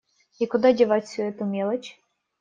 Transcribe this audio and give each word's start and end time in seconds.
И 0.39 0.47
куда 0.47 0.73
девать 0.73 1.05
всю 1.05 1.21
эту 1.21 1.45
мелочь? 1.45 2.01